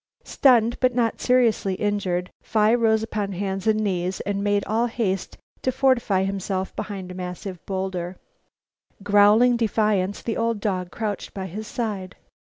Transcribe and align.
Stunned, 0.23 0.79
but 0.79 0.95
not 0.95 1.21
seriously 1.21 1.75
injured, 1.75 2.31
Phi 2.41 2.73
rose 2.73 3.03
upon 3.03 3.33
hands 3.33 3.67
and 3.67 3.79
knees 3.83 4.19
and 4.21 4.43
made 4.43 4.63
all 4.65 4.87
haste 4.87 5.37
to 5.61 5.71
fortify 5.71 6.23
himself 6.23 6.75
behind 6.75 7.11
a 7.11 7.13
massive 7.13 7.63
bowlder. 7.67 8.17
Growling 9.03 9.57
defiance, 9.57 10.23
the 10.23 10.37
old 10.37 10.59
dog 10.59 10.89
crouched 10.89 11.35
by 11.35 11.45
his 11.45 11.67
side. 11.67 12.15